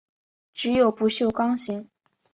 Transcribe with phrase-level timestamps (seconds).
[0.51, 1.87] 只有不锈钢型。